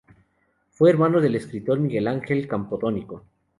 Fue 0.71 0.89
hermano 0.89 1.21
del 1.21 1.35
escritor 1.35 1.79
Miguel 1.79 2.07
Ángel 2.07 2.47
Campodónico. 2.47 3.23